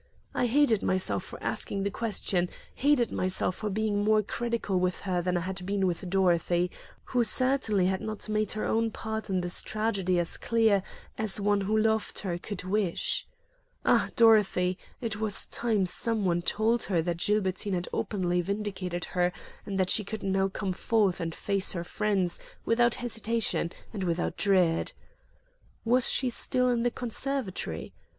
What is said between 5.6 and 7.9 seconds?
been with Dorothy, who certainly